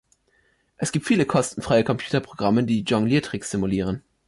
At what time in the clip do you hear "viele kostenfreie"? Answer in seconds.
1.05-1.83